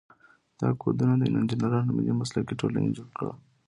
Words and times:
دا 0.61 0.67
کودونه 0.81 1.13
د 1.17 1.23
انجینرانو 1.37 1.95
ملي 1.97 2.13
مسلکي 2.21 2.53
ټولنې 2.61 2.89
جوړ 2.97 3.09
کړي. 3.17 3.31